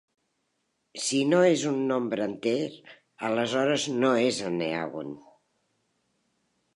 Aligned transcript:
Si 1.07 1.17
no 1.33 1.41
és 1.49 1.65
un 1.71 1.75
nombre 1.91 2.25
enter, 2.29 2.55
aleshores 3.29 3.85
no 4.05 4.15
es 4.31 4.39
enneàgon. 4.49 5.13